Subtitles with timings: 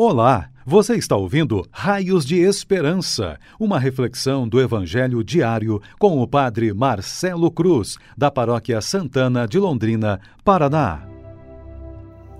[0.00, 6.72] Olá, você está ouvindo Raios de Esperança, uma reflexão do Evangelho diário com o Padre
[6.72, 11.02] Marcelo Cruz, da Paróquia Santana de Londrina, Paraná.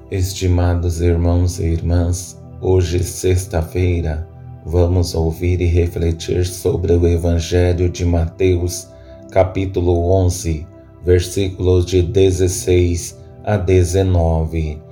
[0.08, 4.28] Estimados irmãos e irmãs, hoje, sexta-feira,
[4.64, 8.86] vamos ouvir e refletir sobre o Evangelho de Mateus,
[9.32, 10.64] capítulo 11,
[11.04, 14.86] versículos de 16 a 19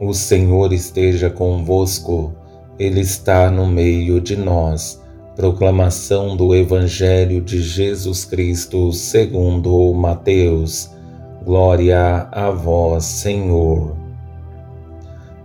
[0.00, 2.32] o Senhor esteja convosco,
[2.78, 5.02] Ele está no meio de nós.
[5.34, 10.90] Proclamação do Evangelho de Jesus Cristo segundo Mateus.
[11.44, 13.96] Glória a vós, Senhor.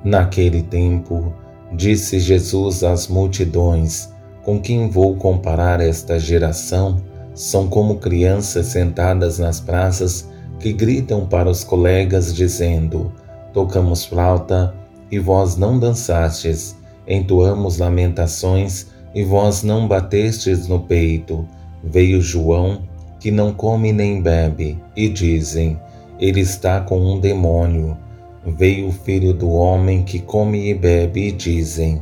[0.03, 1.33] Naquele tempo,
[1.71, 4.11] disse Jesus às multidões:
[4.43, 6.97] Com quem vou comparar esta geração?
[7.33, 13.11] São como crianças sentadas nas praças que gritam para os colegas, dizendo:
[13.53, 14.73] tocamos flauta
[15.11, 16.75] e vós não dançastes,
[17.07, 21.47] entoamos lamentações e vós não batestes no peito.
[21.83, 22.81] Veio João,
[23.19, 25.79] que não come nem bebe, e dizem:
[26.19, 27.97] Ele está com um demônio.
[28.45, 32.01] Veio o filho do homem que come e bebe, e dizem: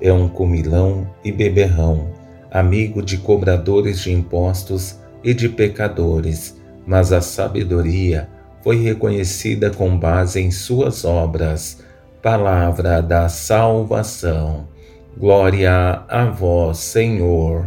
[0.00, 2.08] É um comilão e beberrão,
[2.50, 6.56] amigo de cobradores de impostos e de pecadores,
[6.86, 8.28] mas a sabedoria
[8.62, 11.78] foi reconhecida com base em suas obras.
[12.22, 14.66] Palavra da salvação.
[15.16, 17.66] Glória a vós, Senhor.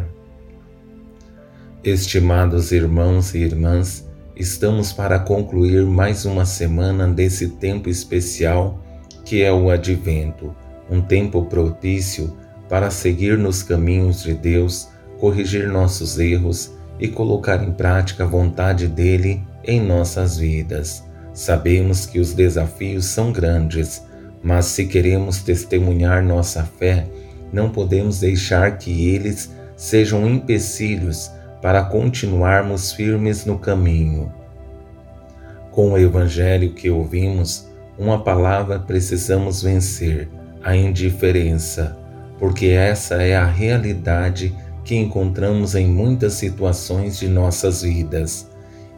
[1.84, 8.80] Estimados irmãos e irmãs, estamos para concluir mais uma semana desse tempo especial
[9.26, 10.54] que é o Advento,
[10.90, 12.36] um tempo propício
[12.68, 14.90] para seguir nos caminhos de Deus,
[15.20, 21.04] corrigir nossos erros e colocar em prática a vontade dele em nossas vidas.
[21.34, 24.04] Sabemos que os desafios são grandes,
[24.44, 27.08] mas se queremos testemunhar nossa fé,
[27.54, 34.32] não podemos deixar que eles sejam empecilhos para continuarmos firmes no caminho.
[35.72, 37.68] Com o Evangelho que ouvimos,
[37.98, 40.28] uma palavra precisamos vencer:
[40.64, 41.98] a indiferença,
[42.38, 48.51] porque essa é a realidade que encontramos em muitas situações de nossas vidas.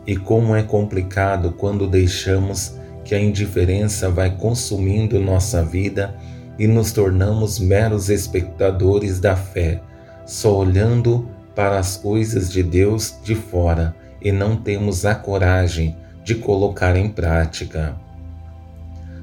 [0.05, 6.15] E como é complicado quando deixamos que a indiferença vai consumindo nossa vida
[6.57, 9.81] e nos tornamos meros espectadores da fé,
[10.25, 16.35] só olhando para as coisas de Deus de fora e não temos a coragem de
[16.35, 17.95] colocar em prática.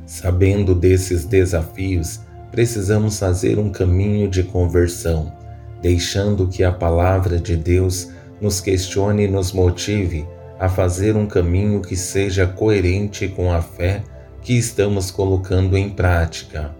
[0.06, 2.20] Sabendo desses desafios,
[2.50, 5.32] precisamos fazer um caminho de conversão,
[5.80, 8.08] deixando que a palavra de Deus
[8.40, 10.26] nos questione e nos motive
[10.60, 14.02] a fazer um caminho que seja coerente com a fé
[14.42, 16.70] que estamos colocando em prática.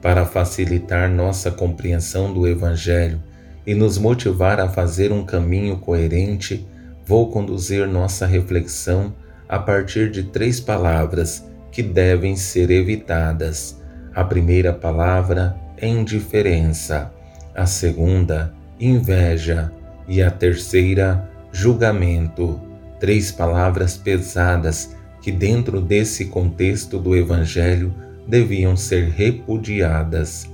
[0.00, 3.20] Para facilitar nossa compreensão do Evangelho
[3.66, 6.64] e nos motivar a fazer um caminho coerente,
[7.04, 9.12] vou conduzir nossa reflexão
[9.48, 13.82] a partir de três palavras que devem ser evitadas.
[14.14, 17.12] A primeira palavra é indiferença,
[17.56, 19.72] a segunda, inveja
[20.06, 22.65] e a terceira, julgamento
[22.98, 27.94] três palavras pesadas que, dentro desse contexto do Evangelho,
[28.26, 30.48] deviam ser repudiadas.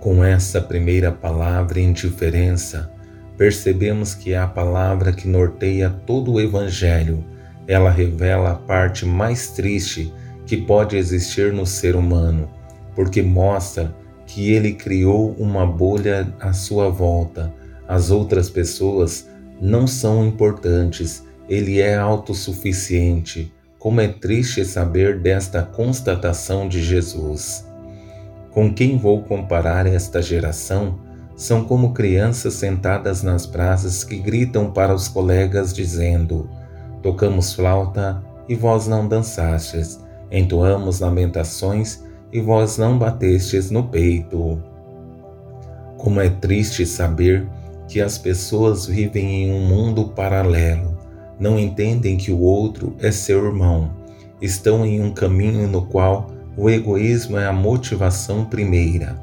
[0.00, 2.92] Com essa primeira palavra, indiferença,
[3.36, 7.24] percebemos que é a palavra que norteia todo o Evangelho.
[7.66, 10.12] Ela revela a parte mais triste
[10.46, 12.50] que pode existir no ser humano,
[12.94, 13.94] porque mostra
[14.26, 17.52] que ele criou uma bolha à sua volta.
[17.88, 19.28] As outras pessoas
[19.60, 23.52] não são importantes, ele é autossuficiente.
[23.78, 27.66] Como é triste saber desta constatação de Jesus.
[28.50, 30.98] Com quem vou comparar esta geração?
[31.36, 36.48] São como crianças sentadas nas praças que gritam para os colegas dizendo:
[37.02, 40.00] Tocamos flauta e vós não dançastes,
[40.30, 44.62] entoamos lamentações e vós não batestes no peito.
[45.98, 47.46] Como é triste saber
[47.94, 50.98] que as pessoas vivem em um mundo paralelo,
[51.38, 53.88] não entendem que o outro é seu irmão,
[54.42, 59.14] estão em um caminho no qual o egoísmo é a motivação primeira.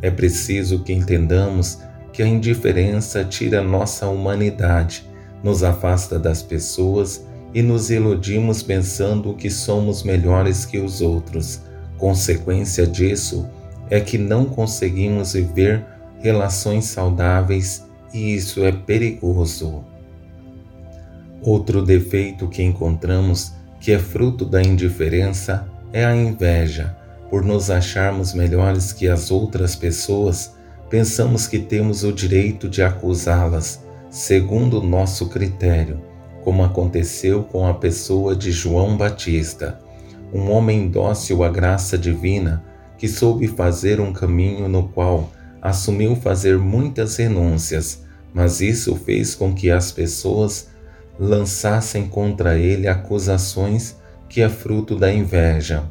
[0.00, 1.80] É preciso que entendamos
[2.12, 5.04] que a indiferença tira nossa humanidade,
[5.42, 11.62] nos afasta das pessoas e nos iludimos pensando que somos melhores que os outros.
[11.98, 13.44] Consequência disso
[13.90, 15.84] é que não conseguimos viver
[16.20, 19.84] relações saudáveis e isso é perigoso.
[21.42, 26.96] Outro defeito que encontramos, que é fruto da indiferença, é a inveja.
[27.30, 30.56] por nos acharmos melhores que as outras pessoas,
[30.90, 36.02] pensamos que temos o direito de acusá-las segundo nosso critério,
[36.42, 39.78] como aconteceu com a pessoa de João Batista,
[40.34, 42.64] um homem dócil à graça divina
[42.98, 45.30] que soube fazer um caminho no qual
[45.60, 50.68] assumiu fazer muitas renúncias, mas isso fez com que as pessoas
[51.18, 53.96] lançassem contra ele acusações
[54.28, 55.84] que é fruto da inveja.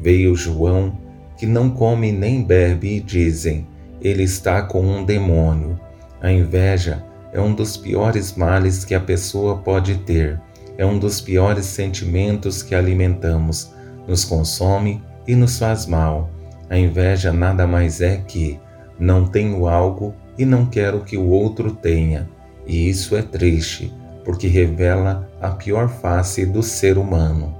[0.00, 0.98] Veio João,
[1.36, 3.66] que não come nem bebe, e dizem:
[4.00, 5.78] ele está com um demônio.
[6.20, 10.40] A inveja é um dos piores males que a pessoa pode ter,
[10.76, 13.72] é um dos piores sentimentos que alimentamos,
[14.08, 16.30] nos consome e nos faz mal.
[16.68, 18.58] A inveja nada mais é que
[18.98, 22.28] não tenho algo e não quero que o outro tenha,
[22.66, 23.92] e isso é triste,
[24.24, 27.56] porque revela a pior face do ser humano.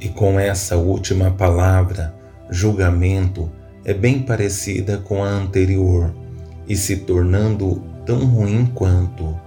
[0.00, 2.14] E com essa última palavra,
[2.48, 3.50] julgamento,
[3.84, 6.14] é bem parecida com a anterior
[6.68, 9.38] e se tornando tão ruim quanto,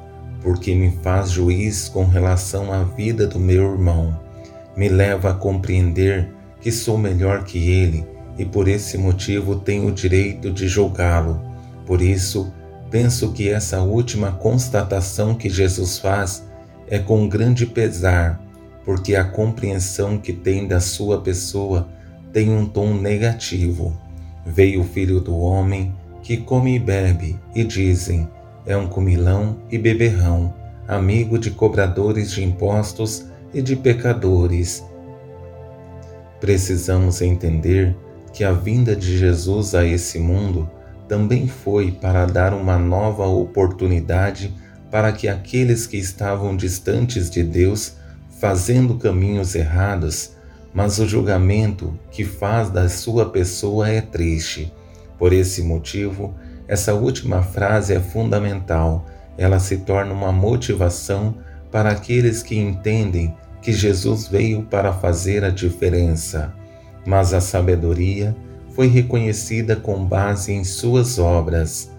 [0.42, 4.20] porque me faz juiz com relação à vida do meu irmão,
[4.76, 9.92] me leva a compreender que sou melhor que ele e por esse motivo tenho o
[9.92, 11.40] direito de julgá-lo.
[11.86, 12.52] Por isso,
[12.90, 16.44] penso que essa última constatação que Jesus faz
[16.88, 18.42] é com grande pesar,
[18.86, 21.88] porque a compreensão que tem da sua pessoa
[22.32, 23.96] tem um tom negativo.
[24.46, 28.28] Veio o filho do homem que come e bebe, e dizem:
[28.66, 30.54] é um comilão e beberrão,
[30.88, 34.84] amigo de cobradores de impostos e de pecadores.
[36.40, 37.96] Precisamos entender
[38.34, 40.70] que a vinda de Jesus a esse mundo
[41.08, 44.54] também foi para dar uma nova oportunidade
[44.90, 47.94] para que aqueles que estavam distantes de Deus,
[48.40, 50.32] fazendo caminhos errados,
[50.74, 54.74] mas o julgamento que faz da sua pessoa é triste.
[55.18, 56.34] Por esse motivo,
[56.68, 59.06] essa última frase é fundamental.
[59.38, 61.38] Ela se torna uma motivação
[61.72, 66.54] para aqueles que entendem que Jesus veio para fazer a diferença.
[67.06, 68.36] Mas a sabedoria
[68.72, 71.92] foi reconhecida com base em suas obras.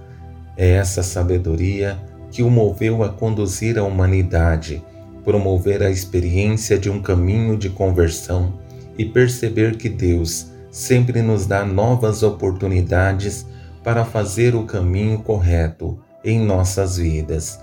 [0.56, 1.98] É essa sabedoria
[2.30, 4.82] que o moveu a conduzir a humanidade,
[5.24, 8.54] promover a experiência de um caminho de conversão
[8.98, 13.46] e perceber que Deus sempre nos dá novas oportunidades
[13.84, 17.60] para fazer o caminho correto em nossas vidas.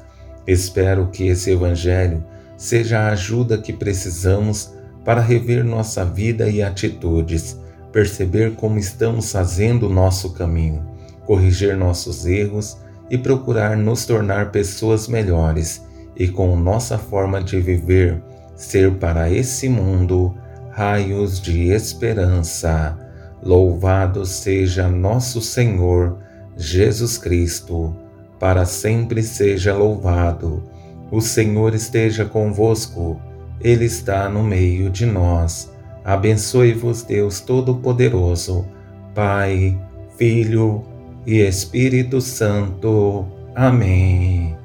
[0.47, 2.23] Espero que esse Evangelho
[2.55, 4.73] seja a ajuda que precisamos
[5.03, 7.59] para rever nossa vida e atitudes,
[7.91, 10.85] perceber como estamos fazendo o nosso caminho,
[11.25, 12.77] corrigir nossos erros
[13.09, 15.81] e procurar nos tornar pessoas melhores
[16.15, 18.21] e com nossa forma de viver
[18.55, 20.35] ser para esse mundo
[20.71, 22.97] raios de esperança.
[23.43, 26.17] Louvado seja nosso Senhor
[26.55, 27.95] Jesus Cristo,
[28.39, 30.63] para sempre seja louvado.
[31.11, 33.19] O Senhor esteja convosco,
[33.63, 35.71] Ele está no meio de nós.
[36.03, 38.65] Abençoe-vos, Deus Todo-Poderoso,
[39.13, 39.79] Pai,
[40.17, 40.83] Filho
[41.25, 43.25] e Espírito Santo.
[43.55, 44.55] Amém.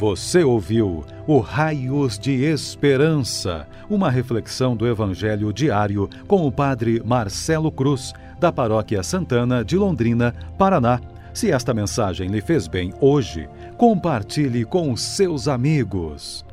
[0.00, 7.70] Você ouviu o Raios de Esperança, uma reflexão do Evangelho diário com o Padre Marcelo
[7.70, 10.98] Cruz, da Paróquia Santana de Londrina, Paraná.
[11.32, 16.44] Se esta mensagem lhe fez bem hoje, compartilhe com seus amigos.